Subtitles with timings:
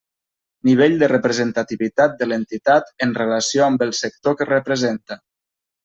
[0.69, 5.25] Nivell de representativitat de l'entitat en relació amb el sector que representa.